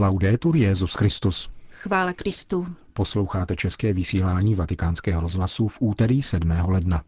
Laudetur 0.00 0.56
Jezus 0.56 0.94
Christus. 0.94 1.50
Chvála 1.70 2.12
Kristu. 2.12 2.66
Posloucháte 2.92 3.56
české 3.56 3.92
vysílání 3.92 4.54
Vatikánského 4.54 5.20
rozhlasu 5.20 5.68
v 5.68 5.76
úterý 5.80 6.22
7. 6.22 6.50
ledna. 6.68 7.02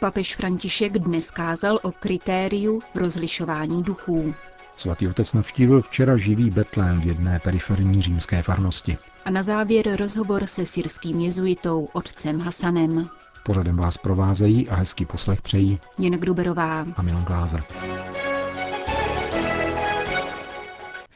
Papež 0.00 0.36
František 0.36 0.92
dnes 0.92 1.30
kázal 1.30 1.80
o 1.82 1.92
kritériu 1.92 2.80
rozlišování 2.94 3.82
duchů. 3.82 4.34
Svatý 4.76 5.08
otec 5.08 5.32
navštívil 5.32 5.82
včera 5.82 6.16
živý 6.16 6.50
Betlém 6.50 7.00
v 7.00 7.06
jedné 7.06 7.40
periferní 7.44 8.02
římské 8.02 8.42
farnosti. 8.42 8.98
A 9.24 9.30
na 9.30 9.42
závěr 9.42 9.96
rozhovor 9.96 10.46
se 10.46 10.66
syrským 10.66 11.20
jezuitou 11.20 11.88
otcem 11.92 12.40
Hasanem. 12.40 13.08
Pořadem 13.42 13.76
vás 13.76 13.98
provázejí 13.98 14.68
a 14.68 14.74
hezký 14.74 15.06
poslech 15.06 15.42
přejí 15.42 15.78
Jen 15.98 16.12
Gruberová 16.12 16.86
a 16.96 17.02
Milan 17.02 17.24
Glázer. 17.24 17.64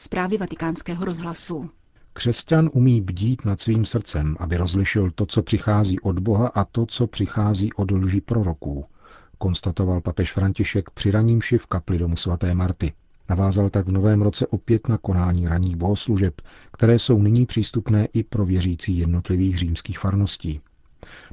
Zprávy 0.03 0.37
vatikánského 0.37 1.05
rozhlasu. 1.05 1.69
Křesťan 2.13 2.69
umí 2.73 3.01
bdít 3.01 3.45
nad 3.45 3.61
svým 3.61 3.85
srdcem, 3.85 4.35
aby 4.39 4.57
rozlišil 4.57 5.11
to, 5.11 5.25
co 5.25 5.43
přichází 5.43 5.99
od 5.99 6.19
Boha 6.19 6.47
a 6.47 6.65
to, 6.65 6.85
co 6.85 7.07
přichází 7.07 7.73
od 7.73 7.91
lží 7.91 8.21
proroků, 8.21 8.85
konstatoval 9.37 10.01
papež 10.01 10.33
František 10.33 10.89
při 10.89 11.11
ranímši 11.11 11.57
v 11.57 11.65
kapli 11.65 11.97
domu 11.97 12.15
svaté 12.15 12.53
Marty. 12.53 12.93
Navázal 13.29 13.69
tak 13.69 13.87
v 13.87 13.91
novém 13.91 14.21
roce 14.21 14.47
opět 14.47 14.87
na 14.87 14.97
konání 14.97 15.47
ranních 15.47 15.75
bohoslužeb, 15.75 16.41
které 16.71 16.99
jsou 16.99 17.21
nyní 17.21 17.45
přístupné 17.45 18.05
i 18.05 18.23
pro 18.23 18.45
věřící 18.45 18.97
jednotlivých 18.97 19.57
římských 19.57 19.99
farností. 19.99 20.61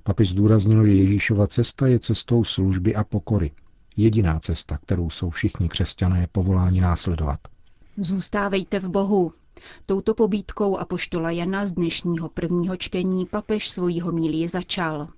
Papež 0.02 0.30
zdůraznil, 0.30 0.86
že 0.86 0.92
Ježíšova 0.92 1.46
cesta 1.46 1.86
je 1.86 1.98
cestou 1.98 2.44
služby 2.44 2.94
a 2.94 3.04
pokory. 3.04 3.50
Jediná 3.96 4.40
cesta, 4.40 4.78
kterou 4.78 5.10
jsou 5.10 5.30
všichni 5.30 5.68
křesťané 5.68 6.26
povoláni 6.32 6.80
následovat. 6.80 7.40
Zůstávejte 8.02 8.78
v 8.78 8.88
Bohu. 8.88 9.32
Touto 9.86 10.14
pobídkou 10.14 10.76
apoštola 10.76 11.30
Jana 11.30 11.66
z 11.66 11.72
dnešního 11.72 12.28
prvního 12.28 12.76
čtení 12.76 13.26
papež 13.26 13.68
svojí 13.68 14.00
homílie 14.00 14.48
začal. 14.48 15.08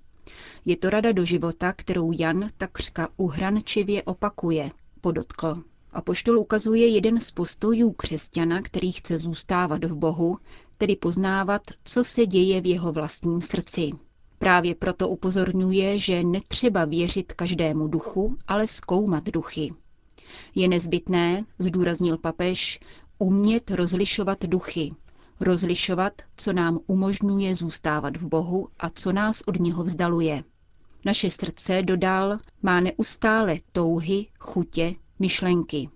Je 0.65 0.77
to 0.77 0.89
rada 0.89 1.11
do 1.11 1.25
života, 1.25 1.73
kterou 1.73 2.11
Jan 2.11 2.49
takřka 2.57 3.09
uhrančivě 3.17 4.03
opakuje, 4.03 4.71
podotkl. 5.01 5.63
Apoštol 5.91 6.39
ukazuje 6.39 6.87
jeden 6.87 7.19
z 7.19 7.31
postojů 7.31 7.91
křesťana, 7.91 8.61
který 8.61 8.91
chce 8.91 9.17
zůstávat 9.17 9.83
v 9.83 9.95
Bohu, 9.95 10.37
tedy 10.77 10.95
poznávat, 10.95 11.61
co 11.83 12.03
se 12.03 12.25
děje 12.25 12.61
v 12.61 12.65
jeho 12.65 12.91
vlastním 12.91 13.41
srdci. 13.41 13.91
Právě 14.39 14.75
proto 14.75 15.09
upozorňuje, 15.09 15.99
že 15.99 16.23
netřeba 16.23 16.85
věřit 16.85 17.33
každému 17.33 17.87
duchu, 17.87 18.37
ale 18.47 18.67
zkoumat 18.67 19.23
duchy. 19.23 19.73
Je 20.55 20.67
nezbytné, 20.67 21.45
zdůraznil 21.59 22.17
papež, 22.17 22.79
umět 23.17 23.71
rozlišovat 23.71 24.45
duchy, 24.45 24.93
rozlišovat, 25.39 26.13
co 26.37 26.53
nám 26.53 26.79
umožňuje 26.87 27.55
zůstávat 27.55 28.17
v 28.17 28.25
Bohu 28.27 28.67
a 28.79 28.89
co 28.89 29.11
nás 29.11 29.41
od 29.45 29.59
něho 29.59 29.83
vzdaluje. 29.83 30.43
Naše 31.05 31.29
srdce, 31.29 31.81
dodal, 31.81 32.37
má 32.61 32.79
neustále 32.79 33.57
touhy, 33.71 34.27
chutě, 34.39 34.95
myšlenky. 35.19 35.89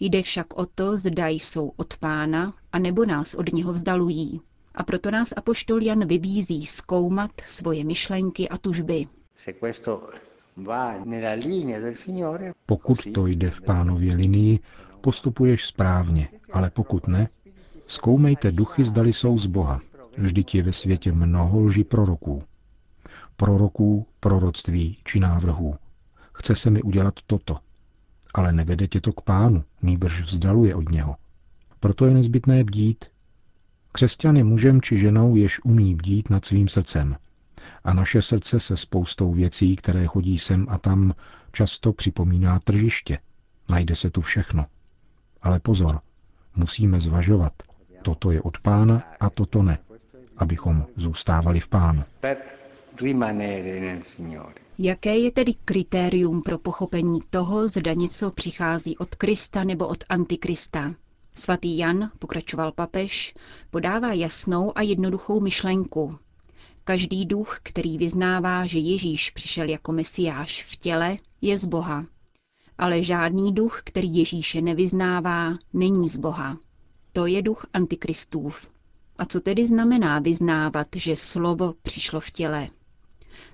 Jde 0.00 0.22
však 0.22 0.58
o 0.58 0.66
to, 0.66 0.96
zda 0.96 1.28
jsou 1.28 1.72
od 1.76 1.96
pána, 1.96 2.54
a 2.72 2.78
nebo 2.78 3.04
nás 3.04 3.34
od 3.34 3.52
něho 3.52 3.72
vzdalují. 3.72 4.40
A 4.74 4.82
proto 4.84 5.10
nás 5.10 5.32
apoštol 5.36 5.82
Jan 5.82 6.06
vybízí 6.06 6.66
zkoumat 6.66 7.30
svoje 7.46 7.84
myšlenky 7.84 8.48
a 8.48 8.58
tužby. 8.58 9.06
Pokud 12.66 12.98
to 13.14 13.26
jde 13.26 13.50
v 13.50 13.60
pánově 13.62 14.14
linii, 14.14 14.58
postupuješ 15.00 15.66
správně, 15.66 16.28
ale 16.52 16.70
pokud 16.70 17.08
ne, 17.08 17.28
zkoumejte 17.86 18.52
duchy, 18.52 18.84
zdali 18.84 19.12
jsou 19.12 19.38
z 19.38 19.46
Boha. 19.46 19.80
Vždyť 20.18 20.54
je 20.54 20.62
ve 20.62 20.72
světě 20.72 21.12
mnoho 21.12 21.60
lži 21.60 21.84
proroků. 21.84 22.42
Proroků, 23.36 24.06
proroctví 24.20 24.98
či 25.04 25.20
návrhů. 25.20 25.74
Chce 26.34 26.56
se 26.56 26.70
mi 26.70 26.82
udělat 26.82 27.14
toto, 27.26 27.58
ale 28.34 28.52
nevede 28.52 28.88
tě 28.88 29.00
to 29.00 29.12
k 29.12 29.20
pánu, 29.20 29.64
nýbrž 29.82 30.20
vzdaluje 30.20 30.74
od 30.74 30.88
něho. 30.88 31.16
Proto 31.80 32.06
je 32.06 32.14
nezbytné 32.14 32.64
bdít. 32.64 33.04
Křesťan 33.92 34.36
je 34.36 34.44
mužem 34.44 34.80
či 34.80 34.98
ženou, 34.98 35.36
jež 35.36 35.64
umí 35.64 35.94
bdít 35.94 36.30
nad 36.30 36.44
svým 36.44 36.68
srdcem. 36.68 37.16
A 37.84 37.94
naše 37.94 38.22
srdce 38.22 38.60
se 38.60 38.76
spoustou 38.76 39.32
věcí, 39.32 39.76
které 39.76 40.06
chodí 40.06 40.38
sem 40.38 40.66
a 40.68 40.78
tam, 40.78 41.14
často 41.52 41.92
připomíná 41.92 42.58
tržiště. 42.58 43.18
Najde 43.70 43.96
se 43.96 44.10
tu 44.10 44.20
všechno. 44.20 44.66
Ale 45.42 45.60
pozor, 45.60 46.00
musíme 46.56 47.00
zvažovat, 47.00 47.52
toto 48.02 48.30
je 48.30 48.42
od 48.42 48.58
pána 48.58 49.02
a 49.20 49.30
toto 49.30 49.62
ne, 49.62 49.78
abychom 50.36 50.86
zůstávali 50.96 51.60
v 51.60 51.68
pánu. 51.68 52.02
Jaké 54.78 55.16
je 55.18 55.30
tedy 55.30 55.54
kritérium 55.64 56.42
pro 56.42 56.58
pochopení 56.58 57.20
toho, 57.30 57.68
zda 57.68 57.92
něco 57.92 58.30
přichází 58.30 58.98
od 58.98 59.14
Krista 59.14 59.64
nebo 59.64 59.88
od 59.88 60.04
Antikrista? 60.08 60.94
Svatý 61.34 61.78
Jan, 61.78 62.10
pokračoval 62.18 62.72
papež, 62.72 63.34
podává 63.70 64.12
jasnou 64.12 64.72
a 64.78 64.82
jednoduchou 64.82 65.40
myšlenku. 65.40 66.18
Každý 66.84 67.26
duch, 67.26 67.58
který 67.62 67.98
vyznává, 67.98 68.66
že 68.66 68.78
Ježíš 68.78 69.30
přišel 69.30 69.68
jako 69.68 69.92
mesiáš 69.92 70.64
v 70.64 70.76
těle, 70.76 71.18
je 71.40 71.58
z 71.58 71.64
Boha. 71.64 72.06
Ale 72.78 73.02
žádný 73.02 73.52
duch, 73.54 73.80
který 73.84 74.16
Ježíše 74.16 74.60
nevyznává, 74.60 75.58
není 75.72 76.08
z 76.08 76.16
Boha. 76.16 76.58
To 77.12 77.26
je 77.26 77.42
duch 77.42 77.66
antikristův. 77.72 78.70
A 79.18 79.24
co 79.24 79.40
tedy 79.40 79.66
znamená 79.66 80.18
vyznávat, 80.18 80.86
že 80.96 81.16
slovo 81.16 81.74
přišlo 81.82 82.20
v 82.20 82.30
těle? 82.30 82.68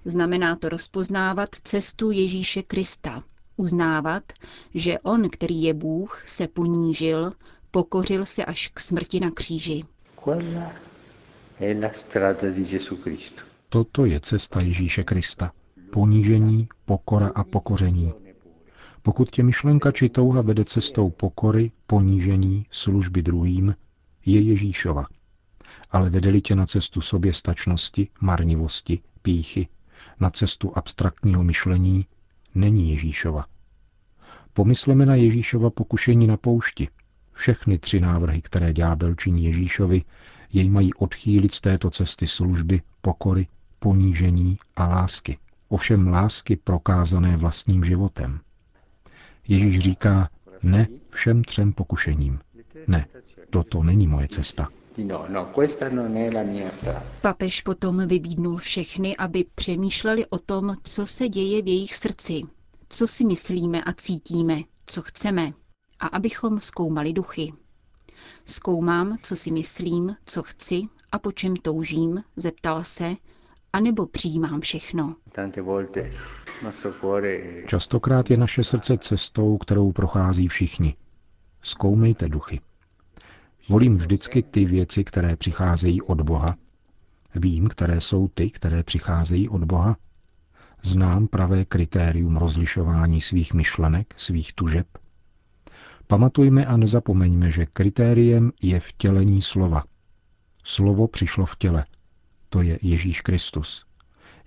Znamená 0.05 0.57
to 0.57 0.69
rozpoznávat 0.69 1.49
cestu 1.65 2.11
Ježíše 2.11 2.63
Krista, 2.63 3.25
uznávat, 3.57 4.23
že 4.75 4.99
on, 4.99 5.31
který 5.31 5.63
je 5.63 5.75
Bůh, 5.75 6.23
se 6.27 6.49
ponížil, 6.49 7.33
pokořil 7.71 8.25
se 8.27 8.45
až 8.45 8.69
k 8.69 8.81
smrti 8.81 9.21
na 9.21 9.31
kříži. 9.31 9.85
Toto 13.69 14.05
je 14.05 14.21
cesta 14.21 14.61
Ježíše 14.61 15.03
Krista. 15.03 15.53
Ponížení, 15.91 16.69
pokora 16.85 17.29
a 17.35 17.45
pokoření. 17.45 18.13
Pokud 19.03 19.31
tě 19.31 19.43
myšlenka 19.43 19.93
či 19.93 20.09
touha 20.09 20.43
vede 20.43 20.65
cestou 20.65 21.11
pokory, 21.11 21.71
ponížení, 21.87 22.67
služby 22.71 23.23
druhým, 23.23 23.75
je 24.27 24.41
Ježíšova. 24.41 25.05
Ale 25.91 26.11
vedeli 26.11 26.41
tě 26.41 26.55
na 26.55 26.67
cestu 26.67 27.01
soběstačnosti, 27.01 28.09
marnivosti, 28.21 29.01
píchy, 29.23 29.69
na 30.21 30.31
cestu 30.31 30.73
abstraktního 30.79 31.45
myšlení, 31.45 32.07
není 32.55 32.91
Ježíšova. 32.91 33.47
Pomysleme 34.53 35.07
na 35.07 35.15
Ježíšova 35.15 35.71
pokušení 35.71 36.27
na 36.27 36.37
poušti. 36.37 36.89
Všechny 37.33 37.79
tři 37.79 38.01
návrhy, 38.01 38.43
které 38.43 38.73
ďábel 38.73 39.15
činí 39.15 39.45
Ježíšovi, 39.45 40.03
jej 40.53 40.71
mají 40.71 40.95
odchýlit 40.95 41.55
z 41.55 41.61
této 41.61 41.91
cesty 41.91 42.27
služby, 42.27 42.83
pokory, 43.01 43.47
ponížení 43.79 44.59
a 44.77 44.87
lásky. 44.89 45.39
Ovšem 45.69 46.09
lásky 46.09 46.57
prokázané 46.57 47.37
vlastním 47.37 47.85
životem. 47.85 48.41
Ježíš 49.49 49.79
říká 49.79 50.29
ne 50.63 50.89
všem 51.11 51.45
třem 51.45 51.73
pokušením. 51.73 52.41
Ne, 52.87 53.07
toto 53.51 53.83
není 53.83 54.07
moje 54.07 54.29
cesta. 54.29 54.69
Papež 57.21 57.61
potom 57.61 58.07
vybídnul 58.07 58.57
všechny, 58.57 59.17
aby 59.17 59.45
přemýšleli 59.55 60.27
o 60.27 60.39
tom, 60.39 60.77
co 60.83 61.07
se 61.07 61.29
děje 61.29 61.63
v 61.63 61.69
jejich 61.69 61.95
srdci, 61.95 62.43
co 62.89 63.07
si 63.07 63.25
myslíme 63.25 63.85
a 63.85 63.93
cítíme, 63.93 64.61
co 64.87 65.03
chceme, 65.03 65.53
a 66.01 66.07
abychom 66.07 66.61
zkoumali 66.61 67.13
duchy. 67.13 67.53
Zkoumám, 68.47 69.17
co 69.23 69.37
si 69.37 69.51
myslím, 69.51 70.17
co 70.25 70.43
chci 70.43 70.83
a 71.13 71.19
po 71.19 71.33
čem 71.33 71.57
toužím, 71.57 72.23
zeptal 72.37 72.85
se, 72.85 73.15
anebo 73.73 74.07
přijímám 74.07 74.61
všechno. 74.61 75.17
Častokrát 77.67 78.31
je 78.31 78.37
naše 78.37 78.65
srdce 78.65 78.99
cestou, 78.99 79.59
kterou 79.59 79.93
prochází 79.93 80.49
všichni. 80.49 80.97
Zkoumejte 81.63 82.29
duchy. 82.29 82.61
Volím 83.69 83.97
vždycky 83.97 84.43
ty 84.43 84.65
věci, 84.65 85.05
které 85.05 85.37
přicházejí 85.37 86.03
od 86.03 86.21
Boha. 86.21 86.57
Vím, 87.35 87.69
které 87.69 88.01
jsou 88.01 88.29
ty, 88.29 88.51
které 88.51 88.83
přicházejí 88.83 89.49
od 89.49 89.65
Boha. 89.65 89.97
Znám 90.83 91.27
pravé 91.27 91.65
kritérium 91.65 92.37
rozlišování 92.37 93.21
svých 93.21 93.55
myšlenek, 93.55 94.15
svých 94.17 94.53
tužeb. 94.53 94.87
Pamatujme 96.09 96.67
a 96.67 96.77
nezapomeňme, 96.77 97.51
že 97.51 97.67
kritériem 97.67 98.53
je 98.63 98.81
vtělení 98.81 99.43
slova. 99.43 99.85
Slovo 100.65 101.09
přišlo 101.09 101.47
v 101.47 101.57
těle. 101.57 101.85
To 102.49 102.63
je 102.63 102.79
Ježíš 102.83 103.21
Kristus. 103.21 103.85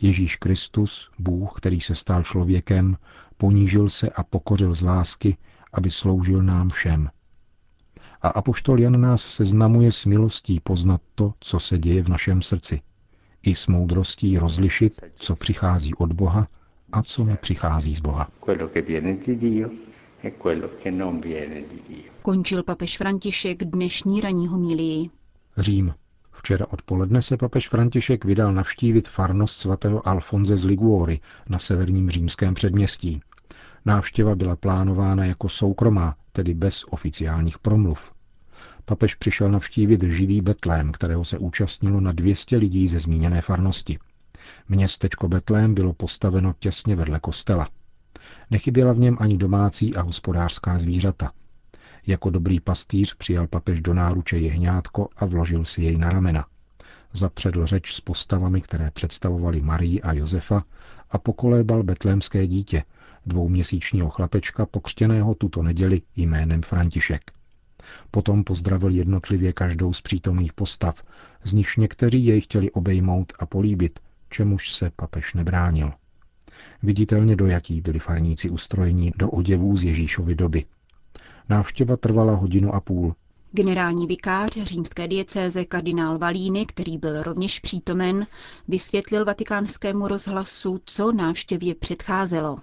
Ježíš 0.01 0.35
Kristus, 0.35 1.11
Bůh, 1.19 1.53
který 1.57 1.81
se 1.81 1.95
stal 1.95 2.23
člověkem, 2.23 2.97
ponížil 3.37 3.89
se 3.89 4.09
a 4.09 4.23
pokořil 4.23 4.75
z 4.75 4.81
lásky, 4.81 5.37
aby 5.73 5.91
sloužil 5.91 6.43
nám 6.43 6.69
všem. 6.69 7.09
A 8.21 8.27
apoštol 8.27 8.79
Jan 8.79 9.01
nás 9.01 9.21
seznamuje 9.21 9.91
s 9.91 10.05
milostí 10.05 10.59
poznat 10.59 11.01
to, 11.15 11.33
co 11.39 11.59
se 11.59 11.77
děje 11.77 12.03
v 12.03 12.09
našem 12.09 12.41
srdci. 12.41 12.81
I 13.43 13.55
s 13.55 13.67
moudrostí 13.67 14.37
rozlišit, 14.37 15.01
co 15.15 15.35
přichází 15.35 15.95
od 15.95 16.13
Boha 16.13 16.47
a 16.91 17.03
co 17.03 17.23
nepřichází 17.23 17.95
z 17.95 17.99
Boha. 17.99 18.27
Končil 22.21 22.63
papež 22.63 22.97
František 22.97 23.63
dnešní 23.63 24.21
ranní 24.21 24.47
homilii. 24.47 25.09
Řím. 25.57 25.93
Včera 26.31 26.65
odpoledne 26.69 27.21
se 27.21 27.37
papež 27.37 27.69
František 27.69 28.25
vydal 28.25 28.53
navštívit 28.53 29.07
farnost 29.07 29.57
svatého 29.57 30.07
Alfonze 30.07 30.57
z 30.57 30.65
Liguory 30.65 31.19
na 31.49 31.59
severním 31.59 32.09
římském 32.09 32.53
předměstí. 32.53 33.21
Návštěva 33.85 34.35
byla 34.35 34.55
plánována 34.55 35.25
jako 35.25 35.49
soukromá, 35.49 36.15
tedy 36.31 36.53
bez 36.53 36.83
oficiálních 36.89 37.59
promluv. 37.59 38.11
Papež 38.85 39.15
přišel 39.15 39.51
navštívit 39.51 40.03
živý 40.03 40.41
Betlém, 40.41 40.91
kterého 40.91 41.25
se 41.25 41.37
účastnilo 41.37 42.01
na 42.01 42.11
200 42.11 42.57
lidí 42.57 42.87
ze 42.87 42.99
zmíněné 42.99 43.41
farnosti. 43.41 43.99
Městečko 44.69 45.27
Betlém 45.27 45.73
bylo 45.73 45.93
postaveno 45.93 46.53
těsně 46.59 46.95
vedle 46.95 47.19
kostela. 47.19 47.69
Nechyběla 48.51 48.93
v 48.93 48.99
něm 48.99 49.17
ani 49.19 49.37
domácí 49.37 49.95
a 49.95 50.01
hospodářská 50.01 50.77
zvířata. 50.77 51.31
Jako 52.07 52.29
dobrý 52.29 52.59
pastýř 52.59 53.13
přijal 53.13 53.47
papež 53.47 53.81
do 53.81 53.93
náruče 53.93 54.37
jehňátko 54.37 55.09
a 55.17 55.25
vložil 55.25 55.65
si 55.65 55.81
jej 55.81 55.97
na 55.97 56.09
ramena. 56.09 56.45
Zapředl 57.13 57.65
řeč 57.65 57.93
s 57.93 58.01
postavami, 58.01 58.61
které 58.61 58.91
představovaly 58.91 59.61
Marii 59.61 60.01
a 60.01 60.13
Josefa 60.13 60.63
a 61.09 61.17
pokolébal 61.17 61.83
betlémské 61.83 62.47
dítě, 62.47 62.83
dvouměsíčního 63.25 64.09
chlapečka 64.09 64.65
pokřtěného 64.65 65.35
tuto 65.35 65.63
neděli 65.63 66.01
jménem 66.15 66.61
František. 66.61 67.21
Potom 68.11 68.43
pozdravil 68.43 68.91
jednotlivě 68.91 69.53
každou 69.53 69.93
z 69.93 70.01
přítomných 70.01 70.53
postav, 70.53 71.03
z 71.43 71.53
nichž 71.53 71.77
někteří 71.77 72.25
jej 72.25 72.41
chtěli 72.41 72.71
obejmout 72.71 73.33
a 73.39 73.45
políbit, 73.45 73.99
čemuž 74.29 74.73
se 74.73 74.91
papež 74.95 75.33
nebránil. 75.33 75.93
Viditelně 76.83 77.35
dojatí 77.35 77.81
byli 77.81 77.99
farníci 77.99 78.49
ustrojení 78.49 79.11
do 79.15 79.29
oděvů 79.29 79.77
z 79.77 79.83
Ježíšovy 79.83 80.35
doby. 80.35 80.65
Návštěva 81.49 81.97
trvala 81.97 82.35
hodinu 82.35 82.75
a 82.75 82.79
půl. 82.81 83.15
Generální 83.53 84.07
vikář 84.07 84.49
římské 84.63 85.07
diecéze 85.07 85.65
kardinál 85.65 86.17
Valíny, 86.17 86.65
který 86.65 86.97
byl 86.97 87.23
rovněž 87.23 87.59
přítomen, 87.59 88.27
vysvětlil 88.67 89.25
vatikánskému 89.25 90.07
rozhlasu, 90.07 90.79
co 90.85 91.11
návštěvě 91.11 91.75
předcházelo. 91.75 92.57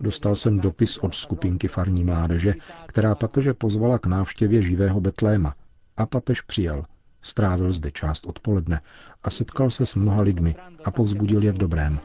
Dostal 0.00 0.36
jsem 0.36 0.60
dopis 0.60 0.98
od 0.98 1.14
skupinky 1.14 1.68
farní 1.68 2.04
mládeže, 2.04 2.54
která 2.86 3.14
papeže 3.14 3.54
pozvala 3.54 3.98
k 3.98 4.06
návštěvě 4.06 4.62
živého 4.62 5.00
Betléma. 5.00 5.54
A 5.96 6.06
papež 6.06 6.40
přijal. 6.40 6.84
Strávil 7.24 7.72
zde 7.72 7.90
část 7.90 8.26
odpoledne 8.26 8.80
a 9.22 9.30
setkal 9.30 9.70
se 9.70 9.86
s 9.86 9.94
mnoha 9.94 10.22
lidmi 10.22 10.54
a 10.84 10.90
povzbudil 10.90 11.42
je 11.42 11.52
v 11.52 11.58
dobrém. 11.58 12.00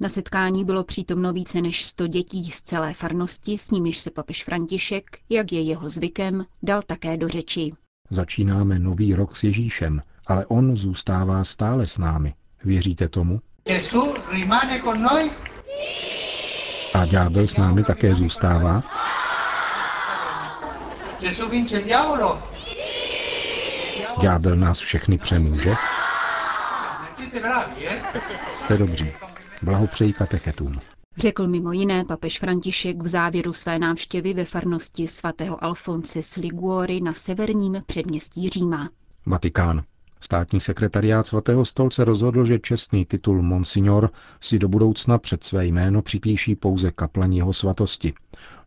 Na 0.00 0.08
setkání 0.08 0.64
bylo 0.64 0.84
přítomno 0.84 1.32
více 1.32 1.60
než 1.60 1.84
100 1.84 2.06
dětí 2.06 2.50
z 2.50 2.62
celé 2.62 2.94
farnosti, 2.94 3.58
s 3.58 3.70
nimiž 3.70 3.98
se 3.98 4.10
papež 4.10 4.44
František, 4.44 5.18
jak 5.28 5.52
je 5.52 5.60
jeho 5.60 5.90
zvykem, 5.90 6.44
dal 6.62 6.82
také 6.82 7.16
do 7.16 7.28
řeči. 7.28 7.72
Začínáme 8.10 8.78
nový 8.78 9.14
rok 9.14 9.36
s 9.36 9.44
Ježíšem, 9.44 10.00
ale 10.26 10.46
on 10.46 10.76
zůstává 10.76 11.44
stále 11.44 11.86
s 11.86 11.98
námi. 11.98 12.34
Věříte 12.64 13.08
tomu? 13.08 13.40
A 16.94 17.06
ďábel 17.06 17.46
s 17.46 17.56
námi 17.56 17.84
také 17.84 18.14
zůstává? 18.14 18.82
Ďábel 24.20 24.56
nás 24.56 24.78
všechny 24.78 25.18
přemůže? 25.18 25.74
Jste 28.56 28.78
dobří. 28.78 29.12
Blahopřeji 29.62 30.12
katechetům. 30.12 30.80
Řekl 31.16 31.48
mimo 31.48 31.72
jiné 31.72 32.04
papež 32.04 32.38
František 32.38 33.02
v 33.02 33.08
závěru 33.08 33.52
své 33.52 33.78
návštěvy 33.78 34.34
ve 34.34 34.44
farnosti 34.44 35.08
svatého 35.08 35.64
Alfonse 35.64 36.22
z 36.22 36.36
Liguory 36.36 37.00
na 37.00 37.12
severním 37.12 37.82
předměstí 37.86 38.48
Říma. 38.48 38.88
Vatikán. 39.26 39.82
Státní 40.20 40.60
sekretariát 40.60 41.26
svatého 41.26 41.64
stolce 41.64 42.04
rozhodl, 42.04 42.44
že 42.44 42.58
čestný 42.58 43.04
titul 43.04 43.42
Monsignor 43.42 44.10
si 44.40 44.58
do 44.58 44.68
budoucna 44.68 45.18
před 45.18 45.44
své 45.44 45.66
jméno 45.66 46.02
připíší 46.02 46.56
pouze 46.56 46.90
kaplani 46.90 47.36
jeho 47.36 47.52
svatosti. 47.52 48.12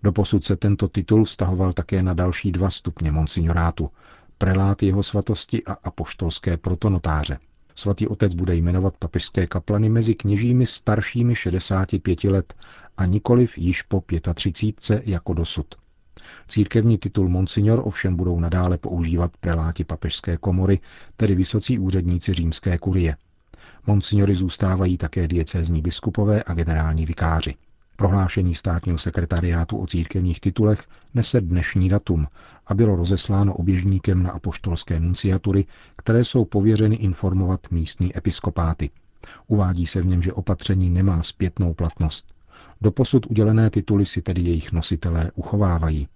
Doposud 0.03 0.43
se 0.43 0.55
tento 0.55 0.87
titul 0.87 1.25
vztahoval 1.25 1.73
také 1.73 2.03
na 2.03 2.13
další 2.13 2.51
dva 2.51 2.69
stupně 2.69 3.11
monsignorátu, 3.11 3.89
prelát 4.37 4.83
jeho 4.83 5.03
svatosti 5.03 5.63
a 5.63 5.73
apoštolské 5.73 6.57
protonotáře. 6.57 7.39
Svatý 7.75 8.07
otec 8.07 8.33
bude 8.33 8.55
jmenovat 8.55 8.97
papežské 8.99 9.47
kaplany 9.47 9.89
mezi 9.89 10.15
kněžími 10.15 10.65
staršími 10.67 11.35
65 11.35 12.23
let 12.23 12.53
a 12.97 13.05
nikoliv 13.05 13.57
již 13.57 13.81
po 13.81 14.03
35 14.33 15.07
jako 15.07 15.33
dosud. 15.33 15.75
Církevní 16.47 16.97
titul 16.97 17.29
Monsignor 17.29 17.81
ovšem 17.85 18.15
budou 18.15 18.39
nadále 18.39 18.77
používat 18.77 19.31
preláti 19.39 19.83
papežské 19.83 20.37
komory, 20.37 20.79
tedy 21.15 21.35
vysocí 21.35 21.79
úředníci 21.79 22.33
římské 22.33 22.77
kurie. 22.77 23.17
Monsignory 23.87 24.35
zůstávají 24.35 24.97
také 24.97 25.27
diecézní 25.27 25.81
biskupové 25.81 26.43
a 26.43 26.53
generální 26.53 27.05
vikáři. 27.05 27.55
Prohlášení 27.97 28.55
státního 28.55 28.97
sekretariátu 28.97 29.77
o 29.77 29.87
církevních 29.87 30.39
titulech 30.39 30.83
nese 31.13 31.41
dnešní 31.41 31.89
datum 31.89 32.27
a 32.67 32.73
bylo 32.73 32.95
rozesláno 32.95 33.53
oběžníkem 33.53 34.23
na 34.23 34.31
apoštolské 34.31 34.99
nunciatury, 34.99 35.65
které 35.95 36.25
jsou 36.25 36.45
pověřeny 36.45 36.95
informovat 36.95 37.59
místní 37.71 38.17
episkopáty. 38.17 38.89
Uvádí 39.47 39.85
se 39.85 40.01
v 40.01 40.05
něm, 40.05 40.21
že 40.21 40.33
opatření 40.33 40.89
nemá 40.89 41.23
zpětnou 41.23 41.73
platnost. 41.73 42.33
Doposud 42.81 43.25
udělené 43.25 43.69
tituly 43.69 44.05
si 44.05 44.21
tedy 44.21 44.41
jejich 44.41 44.71
nositelé 44.71 45.31
uchovávají. 45.35 46.07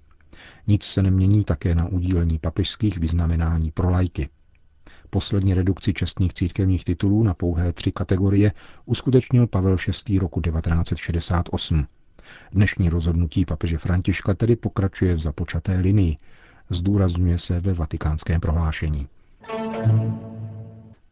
Nic 0.68 0.84
se 0.84 1.02
nemění 1.04 1.44
také 1.44 1.76
na 1.76 1.88
udílení 1.88 2.40
papežských 2.40 2.98
vyznamenání 2.98 3.72
pro 3.72 3.90
lajky. 3.90 4.30
Poslední 5.14 5.54
redukci 5.54 5.94
čestných 5.94 6.34
církevních 6.34 6.84
titulů 6.86 7.24
na 7.24 7.34
pouhé 7.34 7.74
tři 7.74 7.92
kategorie 7.92 8.52
uskutečnil 8.86 9.48
Pavel 9.48 9.76
VI. 10.08 10.20
roku 10.20 10.42
1968. 10.42 11.88
Dnešní 12.52 12.90
rozhodnutí 12.90 13.46
papeže 13.46 13.78
Františka 13.78 14.34
tedy 14.34 14.56
pokračuje 14.56 15.14
v 15.16 15.20
započaté 15.20 15.80
linii, 15.80 16.18
zdůrazňuje 16.70 17.38
se 17.40 17.60
ve 17.60 17.74
vatikánském 17.74 18.42
prohlášení. 18.42 19.08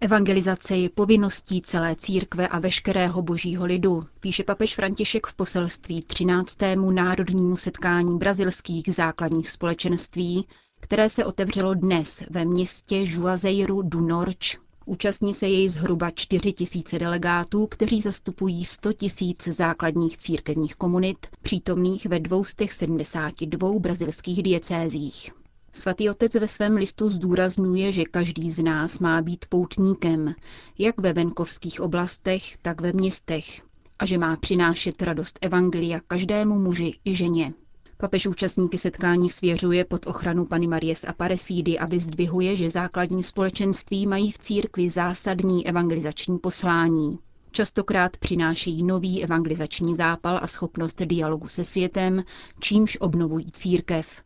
Evangelizace 0.01 0.77
je 0.77 0.89
povinností 0.89 1.61
celé 1.61 1.95
církve 1.95 2.47
a 2.47 2.59
veškerého 2.59 3.21
božího 3.21 3.65
lidu, 3.65 4.05
píše 4.19 4.43
papež 4.43 4.75
František 4.75 5.27
v 5.27 5.33
poselství 5.33 6.01
13. 6.01 6.57
národnímu 6.91 7.55
setkání 7.55 8.17
brazilských 8.17 8.95
základních 8.95 9.49
společenství, 9.49 10.47
které 10.79 11.09
se 11.09 11.25
otevřelo 11.25 11.73
dnes 11.73 12.23
ve 12.29 12.45
městě 12.45 13.03
Juazeiro 13.07 13.81
do 13.81 14.01
Norte. 14.01 14.47
Účastní 14.85 15.33
se 15.33 15.47
jej 15.47 15.69
zhruba 15.69 16.11
4 16.11 16.53
tisíce 16.53 16.99
delegátů, 16.99 17.67
kteří 17.67 18.01
zastupují 18.01 18.65
100 18.65 18.93
tisíc 18.93 19.47
základních 19.47 20.17
církevních 20.17 20.75
komunit, 20.75 21.27
přítomných 21.41 22.05
ve 22.05 22.19
272 22.19 23.79
brazilských 23.79 24.43
diecézích. 24.43 25.31
Svatý 25.73 26.09
otec 26.09 26.35
ve 26.35 26.47
svém 26.47 26.75
listu 26.75 27.09
zdůrazňuje, 27.09 27.91
že 27.91 28.03
každý 28.03 28.51
z 28.51 28.63
nás 28.63 28.99
má 28.99 29.21
být 29.21 29.45
poutníkem, 29.49 30.35
jak 30.77 30.97
ve 30.97 31.13
venkovských 31.13 31.81
oblastech, 31.81 32.57
tak 32.61 32.81
ve 32.81 32.93
městech, 32.93 33.61
a 33.99 34.05
že 34.05 34.17
má 34.17 34.35
přinášet 34.35 35.01
radost 35.01 35.39
evangelia 35.41 35.99
každému 36.07 36.59
muži 36.59 36.99
i 37.05 37.15
ženě. 37.15 37.53
Papež 38.01 38.27
účastníky 38.27 38.77
setkání 38.77 39.29
svěřuje 39.29 39.85
pod 39.85 40.07
ochranu 40.07 40.45
Pany 40.45 40.67
Marie 40.67 40.95
z 40.95 41.03
Aparecídy 41.03 41.79
a 41.79 41.85
vyzdvihuje, 41.85 42.55
že 42.55 42.69
základní 42.69 43.23
společenství 43.23 44.07
mají 44.07 44.31
v 44.31 44.37
církvi 44.39 44.89
zásadní 44.89 45.67
evangelizační 45.67 46.37
poslání. 46.37 47.19
Častokrát 47.51 48.17
přinášejí 48.17 48.83
nový 48.83 49.23
evangelizační 49.23 49.95
zápal 49.95 50.39
a 50.41 50.47
schopnost 50.47 51.01
dialogu 51.01 51.47
se 51.47 51.63
světem, 51.63 52.23
čímž 52.59 52.97
obnovují 53.01 53.51
církev. 53.51 54.21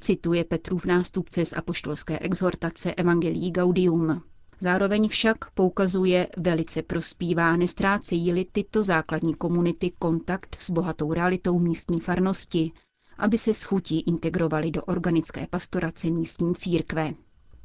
Cituje 0.00 0.44
Petrův 0.44 0.84
nástupce 0.84 1.44
z 1.44 1.52
apoštolské 1.52 2.18
exhortace 2.18 2.94
Evangelii 2.94 3.50
Gaudium. 3.50 4.22
Zároveň 4.60 5.08
však 5.08 5.50
poukazuje, 5.50 6.28
velice 6.36 6.82
prospívá, 6.82 7.56
nestrácejí-li 7.56 8.46
tyto 8.52 8.82
základní 8.82 9.34
komunity 9.34 9.92
kontakt 9.98 10.56
s 10.60 10.70
bohatou 10.70 11.12
realitou 11.12 11.58
místní 11.58 12.00
farnosti, 12.00 12.72
aby 13.18 13.38
se 13.38 13.54
s 13.54 13.62
chutí 13.62 14.00
integrovali 14.00 14.70
do 14.70 14.82
organické 14.82 15.46
pastorace 15.50 16.10
místní 16.10 16.54
církve. 16.54 17.12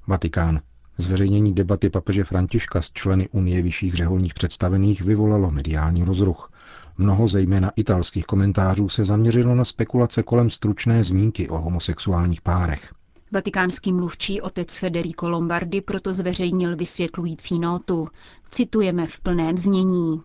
Vatikán. 0.07 0.61
Zveřejnění 0.97 1.53
debaty 1.53 1.89
papeže 1.89 2.23
Františka 2.23 2.81
s 2.81 2.91
členy 2.91 3.29
Unie 3.29 3.61
vyšších 3.61 3.93
řeholních 3.93 4.33
představených 4.33 5.01
vyvolalo 5.01 5.51
mediální 5.51 6.03
rozruch. 6.03 6.51
Mnoho 6.97 7.27
zejména 7.27 7.71
italských 7.75 8.25
komentářů 8.25 8.89
se 8.89 9.05
zaměřilo 9.05 9.55
na 9.55 9.65
spekulace 9.65 10.23
kolem 10.23 10.49
stručné 10.49 11.03
zmínky 11.03 11.49
o 11.49 11.57
homosexuálních 11.57 12.41
párech. 12.41 12.93
Vatikánský 13.33 13.93
mluvčí 13.93 14.41
otec 14.41 14.77
Federico 14.77 15.29
Lombardi 15.29 15.81
proto 15.81 16.13
zveřejnil 16.13 16.75
vysvětlující 16.75 17.59
notu. 17.59 18.07
Citujeme 18.51 19.07
v 19.07 19.19
plném 19.19 19.57
znění. 19.57 20.21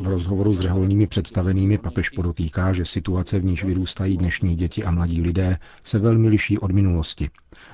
V 0.00 0.06
rozhovoru 0.06 0.54
s 0.54 0.60
řeholními 0.60 1.06
představenými 1.06 1.78
papež 1.78 2.10
podotýká, 2.10 2.72
že 2.72 2.84
situace, 2.84 3.38
v 3.38 3.44
níž 3.44 3.64
vyrůstají 3.64 4.16
dnešní 4.16 4.56
děti 4.56 4.84
a 4.84 4.90
mladí 4.90 5.22
lidé, 5.22 5.58
se 5.84 5.98
velmi 5.98 6.28
liší 6.28 6.58
od 6.58 6.72
minulosti. 6.72 7.30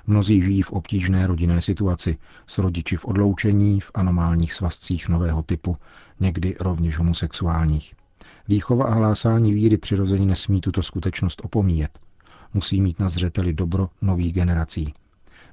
Mnozí 0.07 0.43
žijí 0.43 0.63
v 0.63 0.73
obtížné 0.73 1.27
rodinné 1.27 1.63
situaci, 1.63 2.17
s 2.47 2.59
rodiči 2.59 2.97
v 2.97 3.05
odloučení, 3.05 3.81
v 3.81 3.91
anomálních 3.95 4.53
svazcích 4.53 5.09
nového 5.09 5.43
typu, 5.43 5.77
někdy 6.21 6.57
rovněž 6.61 6.99
homosexuálních. 6.99 7.95
Výchova 8.49 8.85
a 8.85 8.95
hlásání 8.95 9.53
víry 9.53 9.77
přirozeně 9.77 10.27
nesmí 10.27 10.61
tuto 10.61 10.83
skutečnost 10.83 11.41
opomíjet 11.45 11.99
musí 12.55 12.81
mít 12.81 13.01
na 13.01 13.09
zřeteli 13.09 13.53
dobro 13.53 13.89
nových 14.03 14.33
generací. 14.33 14.95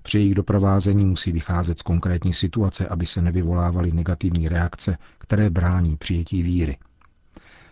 Při 0.04 0.20
jejich 0.20 0.36
doprovázení 0.36 1.06
musí 1.06 1.32
vycházet 1.32 1.80
z 1.80 1.82
konkrétní 1.82 2.34
situace, 2.34 2.88
aby 2.88 3.06
se 3.06 3.22
nevyvolávaly 3.22 3.92
negativní 3.92 4.50
reakce, 4.50 4.98
které 5.18 5.50
brání 5.50 5.98
přijetí 5.98 6.44
víry. 6.44 6.78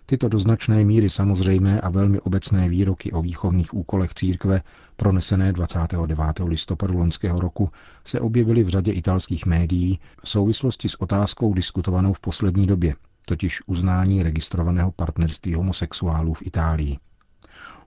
Tyto 0.05 0.29
doznačné 0.29 0.83
míry 0.83 1.09
samozřejmé 1.09 1.81
a 1.81 1.89
velmi 1.89 2.19
obecné 2.19 2.69
výroky 2.69 3.11
o 3.11 3.21
výchovných 3.21 3.73
úkolech 3.73 4.13
církve, 4.13 4.61
pronesené 4.95 5.53
29. 5.53 6.39
listopadu 6.45 6.97
loňského 6.97 7.39
roku, 7.39 7.69
se 8.05 8.19
objevily 8.19 8.63
v 8.63 8.69
řadě 8.69 8.91
italských 8.91 9.45
médií 9.45 9.99
v 10.23 10.29
souvislosti 10.29 10.89
s 10.89 11.01
otázkou 11.01 11.53
diskutovanou 11.53 12.13
v 12.13 12.19
poslední 12.19 12.67
době, 12.67 12.95
totiž 13.25 13.61
uznání 13.65 14.23
registrovaného 14.23 14.91
partnerství 14.91 15.53
homosexuálů 15.53 16.33
v 16.33 16.41
Itálii. 16.45 16.97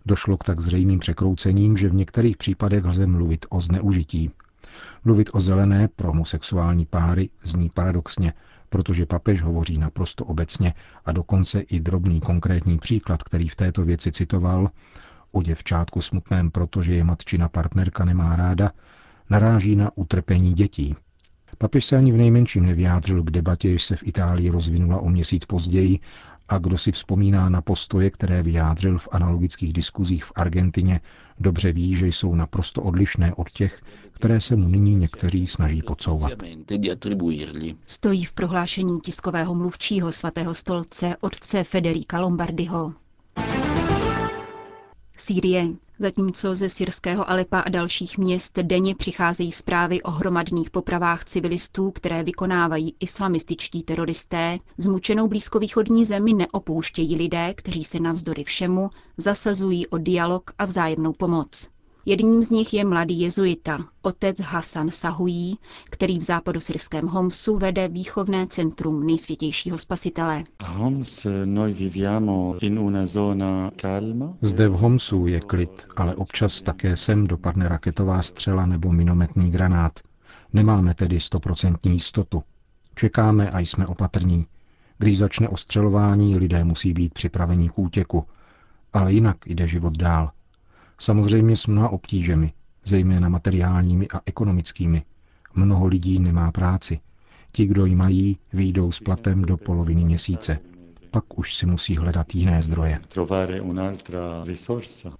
Došlo 0.07 0.37
k 0.37 0.45
tak 0.45 0.61
zřejmým 0.61 0.99
překroucením, 0.99 1.77
že 1.77 1.89
v 1.89 1.95
některých 1.95 2.37
případech 2.37 2.85
lze 2.85 3.07
mluvit 3.07 3.47
o 3.49 3.61
zneužití. 3.61 4.31
Mluvit 5.05 5.31
o 5.33 5.41
zelené 5.41 5.89
pro 5.89 6.09
homosexuální 6.09 6.87
páry 6.87 7.31
zní 7.43 7.71
paradoxně, 7.71 8.33
protože 8.69 9.07
papež 9.07 9.43
hovoří 9.43 9.79
naprosto 9.79 10.25
obecně 10.25 10.75
a 11.05 11.13
dokonce 11.13 11.61
i 11.61 11.81
drobný 11.81 12.21
konkrétní 12.21 12.79
příklad, 12.79 13.23
který 13.23 13.49
v 13.49 13.57
této 13.57 13.85
věci 13.85 14.13
citoval, 14.13 14.71
o 15.33 15.43
děvčátku 15.43 16.01
smutném, 16.01 16.51
protože 16.51 16.95
je 16.95 17.05
matčina 17.05 17.49
partnerka 17.49 18.05
nemá 18.05 18.37
ráda, 18.37 18.71
naráží 19.31 19.77
na 19.77 19.91
utrpení 19.95 20.53
dětí. 20.53 20.97
Papež 21.59 21.85
se 21.85 21.97
ani 21.97 22.13
v 22.13 22.17
nejmenším 22.17 22.67
nevyjádřil 22.67 23.23
k 23.23 23.31
debatě, 23.31 23.69
jež 23.69 23.85
se 23.85 23.97
v 23.97 24.03
Itálii 24.07 24.51
rozvinula 24.51 25.01
o 25.01 25.09
měsíc 25.09 25.45
později 25.45 25.99
a 26.51 26.59
kdo 26.59 26.79
si 26.79 26.93
vzpomíná 26.93 27.49
na 27.49 27.63
postoje, 27.63 28.11
které 28.11 28.43
vyjádřil 28.43 28.99
v 28.99 29.09
analogických 29.13 29.73
diskuzích 29.73 30.25
v 30.25 30.33
Argentině, 30.35 31.01
dobře 31.41 31.73
ví, 31.73 31.97
že 31.97 32.07
jsou 32.07 32.35
naprosto 32.35 32.83
odlišné 32.83 33.35
od 33.35 33.51
těch, 33.51 33.83
které 34.13 34.41
se 34.41 34.57
mu 34.57 34.69
nyní 34.69 34.95
někteří 34.95 35.47
snaží 35.47 35.83
podsouvat. 35.83 36.33
Stojí 37.87 38.25
v 38.25 38.33
prohlášení 38.33 39.01
tiskového 39.01 39.55
mluvčího 39.55 40.13
svatého 40.13 40.55
stolce 40.55 41.17
otce 41.21 41.65
Federica 41.65 42.21
Lombardiho. 42.21 42.93
Sýrie. 45.21 45.69
Zatímco 45.99 46.55
ze 46.55 46.69
syrského 46.69 47.31
Alepa 47.31 47.61
a 47.61 47.69
dalších 47.69 48.19
měst 48.19 48.59
denně 48.59 48.95
přicházejí 48.95 49.53
zprávy 49.53 50.03
o 50.03 50.11
hromadných 50.11 50.71
popravách 50.71 51.25
civilistů, 51.25 51.91
které 51.91 52.23
vykonávají 52.23 52.95
islamističtí 53.01 53.83
teroristé, 53.83 54.59
zmučenou 54.79 55.29
blízkovýchodní 55.29 56.05
zemi 56.05 56.33
neopouštějí 56.35 57.17
lidé, 57.17 57.55
kteří 57.55 57.85
se 57.85 58.01
navzdory 58.01 58.45
všemu 58.45 58.91
zasazují 59.17 59.87
o 59.87 59.99
dialog 59.99 60.51
a 60.59 60.65
vzájemnou 60.65 61.13
pomoc. 61.13 61.69
Jedním 62.11 62.43
z 62.43 62.51
nich 62.51 62.75
je 62.75 62.85
mladý 62.85 63.21
jezuita, 63.21 63.79
otec 64.03 64.41
Hasan 64.41 64.91
Sahují, 64.91 65.59
který 65.91 66.19
v 66.19 66.23
západosyrském 66.23 67.07
Homsu 67.07 67.57
vede 67.59 67.89
výchovné 67.89 68.47
centrum 68.47 69.07
nejsvětějšího 69.07 69.79
spasitele. 69.79 70.45
Zde 74.43 74.69
v 74.69 74.73
Homsu 74.73 75.27
je 75.27 75.41
klid, 75.41 75.87
ale 75.97 76.15
občas 76.15 76.63
také 76.63 76.97
sem 76.97 77.27
dopadne 77.27 77.69
raketová 77.69 78.23
střela 78.23 78.67
nebo 78.67 78.93
minometný 78.93 79.51
granát. 79.51 79.93
Nemáme 80.53 80.95
tedy 80.95 81.21
stoprocentní 81.21 81.93
jistotu. 81.93 82.43
Čekáme 82.95 83.51
a 83.51 83.59
jsme 83.61 83.87
opatrní. 83.87 84.47
Když 84.99 85.19
začne 85.19 85.49
ostřelování, 85.49 86.37
lidé 86.37 86.65
musí 86.65 86.93
být 86.93 87.15
připraveni 87.15 87.69
k 87.69 87.79
útěku. 87.79 88.25
Ale 88.93 89.13
jinak 89.13 89.37
jde 89.47 89.69
život 89.69 89.97
dál. 89.99 90.31
Samozřejmě 91.01 91.57
s 91.57 91.67
mnoha 91.67 91.89
obtížemi, 91.89 92.53
zejména 92.85 93.29
materiálními 93.29 94.09
a 94.09 94.21
ekonomickými. 94.27 95.03
Mnoho 95.55 95.87
lidí 95.87 96.21
nemá 96.21 96.53
práci. 96.53 97.01
Ti, 97.53 97.67
kdo 97.67 97.87
ji 97.87 97.95
mají, 97.95 98.39
výjdou 98.53 98.93
s 98.93 99.01
platem 99.01 99.43
do 99.43 99.57
poloviny 99.57 100.05
měsíce. 100.05 100.59
Pak 101.11 101.39
už 101.39 101.55
si 101.55 101.67
musí 101.67 101.97
hledat 101.97 102.35
jiné 102.35 102.63
zdroje. 102.63 102.99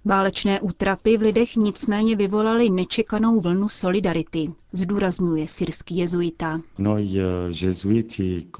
Válečné 0.05 0.59
útrapy 0.61 1.17
v 1.17 1.21
lidech 1.21 1.55
nicméně 1.55 2.15
vyvolaly 2.15 2.69
nečekanou 2.69 3.41
vlnu 3.41 3.69
solidarity, 3.69 4.51
zdůrazňuje 4.73 5.47
syrský 5.47 5.97
jezuita. 5.97 6.61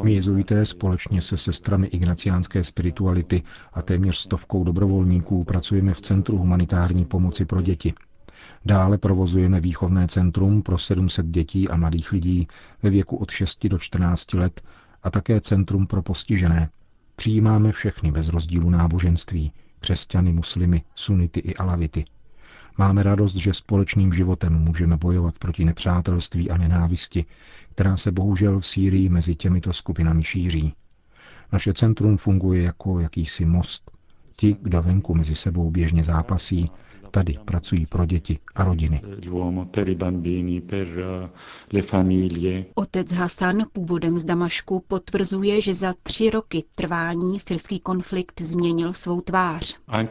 My 0.04 0.14
jezuité 0.14 0.66
společně 0.66 1.22
se 1.22 1.38
sestrami 1.38 1.88
ignaciánské 1.88 2.64
spirituality 2.64 3.44
a 3.74 3.82
téměř 3.82 4.18
stovkou 4.18 4.64
dobrovolníků 4.64 5.44
pracujeme 5.44 5.94
v 5.94 6.02
Centru 6.02 6.38
humanitární 6.38 7.06
pomoci 7.06 7.46
pro 7.46 7.62
děti. 7.62 7.94
Dále 8.66 8.98
provozujeme 8.98 9.60
výchovné 9.60 10.08
centrum 10.08 10.62
pro 10.62 10.78
700 10.78 11.26
dětí 11.26 11.70
a 11.70 11.78
mladých 11.78 12.12
lidí 12.12 12.48
ve 12.84 12.90
věku 12.90 13.16
od 13.18 13.32
6 13.32 13.68
do 13.68 13.80
14 13.80 14.34
let 14.34 14.62
a 15.04 15.10
také 15.10 15.42
centrum 15.42 15.88
pro 15.88 16.02
postižené, 16.02 16.70
Přijímáme 17.22 17.72
všechny 17.72 18.12
bez 18.12 18.28
rozdílu 18.28 18.70
náboženství, 18.70 19.52
křesťany, 19.80 20.34
muslimy, 20.34 20.82
sunity 20.96 21.40
i 21.40 21.56
alavity. 21.56 22.06
Máme 22.78 23.04
radost, 23.04 23.36
že 23.36 23.54
společným 23.54 24.14
životem 24.14 24.54
můžeme 24.54 24.98
bojovat 24.98 25.40
proti 25.40 25.66
nepřátelství 25.66 26.50
a 26.50 26.58
nenávisti, 26.58 27.26
která 27.72 27.98
se 27.98 28.12
bohužel 28.12 28.60
v 28.60 28.68
Sýrii 28.68 29.10
mezi 29.10 29.36
těmito 29.36 29.74
skupinami 29.74 30.24
šíří. 30.24 30.74
Naše 31.52 31.74
centrum 31.74 32.18
funguje 32.18 32.64
jako 32.64 33.00
jakýsi 33.00 33.46
most. 33.46 33.92
Ti, 34.38 34.56
kdo 34.62 34.82
venku 34.82 35.16
mezi 35.16 35.36
sebou 35.36 35.72
běžně 35.72 36.04
zápasí, 36.04 36.72
tady 37.12 37.36
pracují 37.46 37.86
pro 37.86 38.06
děti 38.06 38.40
a 38.56 38.64
rodiny. 38.64 39.02
Otec 42.76 43.12
Hasan 43.12 43.66
původem 43.74 44.18
z 44.18 44.26
Damašku 44.26 44.84
potvrzuje, 44.88 45.62
že 45.62 45.74
za 45.76 45.94
tři 46.04 46.30
roky 46.30 46.64
trvání 46.76 47.40
syrský 47.40 47.80
konflikt 47.80 48.42
změnil 48.42 48.94
svou 48.94 49.22
tvář. 49.22 49.78
Eh, 49.94 50.08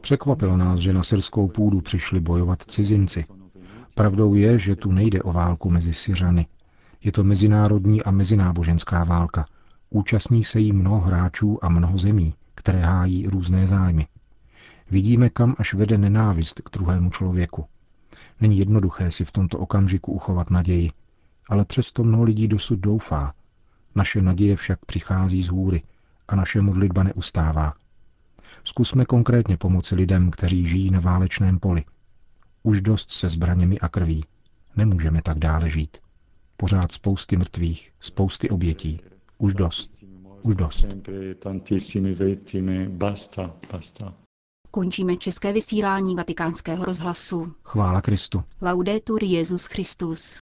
Překvapilo 0.00 0.56
nás, 0.56 0.80
že 0.80 0.92
na 0.92 1.02
syrskou 1.02 1.48
půdu 1.48 1.80
přišli 1.80 2.20
bojovat 2.20 2.62
cizinci. 2.62 3.24
Pravdou 3.94 4.34
je, 4.34 4.58
že 4.58 4.76
tu 4.76 4.92
nejde 4.92 5.22
o 5.22 5.32
válku 5.32 5.70
mezi 5.70 5.94
Syřany. 5.94 6.46
Je 7.04 7.12
to 7.12 7.24
mezinárodní 7.24 8.02
a 8.02 8.10
mezináboženská 8.10 9.04
válka. 9.04 9.46
Účastní 9.90 10.44
se 10.44 10.60
jí 10.60 10.72
mnoho 10.72 11.00
hráčů 11.00 11.58
a 11.64 11.68
mnoho 11.68 11.98
zemí 11.98 12.34
které 12.58 12.80
hájí 12.80 13.26
různé 13.26 13.66
zájmy. 13.66 14.06
Vidíme, 14.90 15.30
kam 15.30 15.54
až 15.58 15.74
vede 15.74 15.98
nenávist 15.98 16.60
k 16.60 16.70
druhému 16.70 17.10
člověku. 17.10 17.66
Není 18.40 18.58
jednoduché 18.58 19.10
si 19.10 19.24
v 19.24 19.32
tomto 19.32 19.58
okamžiku 19.58 20.12
uchovat 20.12 20.50
naději, 20.50 20.90
ale 21.48 21.64
přesto 21.64 22.04
mnoho 22.04 22.22
lidí 22.22 22.48
dosud 22.48 22.78
doufá. 22.78 23.34
Naše 23.94 24.22
naděje 24.22 24.56
však 24.56 24.84
přichází 24.86 25.42
z 25.42 25.48
hůry 25.48 25.82
a 26.28 26.36
naše 26.36 26.62
modlitba 26.62 27.02
neustává. 27.02 27.74
Zkusme 28.64 29.04
konkrétně 29.04 29.56
pomoci 29.56 29.94
lidem, 29.94 30.30
kteří 30.30 30.66
žijí 30.66 30.90
na 30.90 31.00
válečném 31.00 31.58
poli. 31.58 31.84
Už 32.62 32.80
dost 32.80 33.10
se 33.10 33.28
zbraněmi 33.28 33.78
a 33.78 33.88
krví. 33.88 34.24
Nemůžeme 34.76 35.22
tak 35.22 35.38
dále 35.38 35.70
žít. 35.70 35.96
Pořád 36.56 36.92
spousty 36.92 37.36
mrtvých, 37.36 37.92
spousty 38.00 38.50
obětí. 38.50 39.00
Už 39.38 39.54
dost. 39.54 40.04
Už 40.42 40.54
dost. 40.56 40.86
Končíme 44.70 45.16
české 45.16 45.52
vysílání 45.52 46.14
vatikánského 46.14 46.84
rozhlasu. 46.84 47.52
Chvála 47.62 48.00
Kristu. 48.00 48.42
Laudetur 48.62 49.24
Jezus 49.24 49.64
Christus. 49.66 50.38